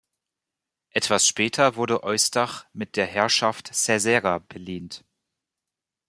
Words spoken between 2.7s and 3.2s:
mit der